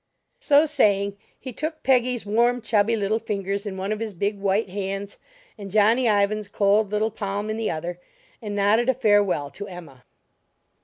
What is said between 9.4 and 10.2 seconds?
to Emma.